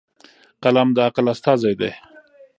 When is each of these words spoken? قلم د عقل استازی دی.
قلم 0.63 0.89
د 0.93 0.97
عقل 1.07 1.25
استازی 1.33 1.73
دی. 1.79 1.91